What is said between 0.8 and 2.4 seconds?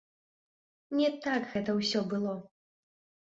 Не так гэта ўсё было.